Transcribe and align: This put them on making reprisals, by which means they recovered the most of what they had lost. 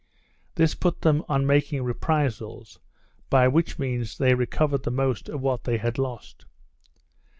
This 0.55 0.73
put 0.73 1.01
them 1.01 1.23
on 1.29 1.45
making 1.45 1.83
reprisals, 1.83 2.79
by 3.29 3.47
which 3.47 3.77
means 3.77 4.17
they 4.17 4.33
recovered 4.33 4.81
the 4.81 4.89
most 4.89 5.29
of 5.29 5.41
what 5.41 5.63
they 5.65 5.77
had 5.77 5.99
lost. 5.99 6.47